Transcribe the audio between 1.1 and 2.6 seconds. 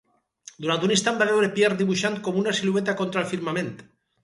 va veure Pierre dibuixat com una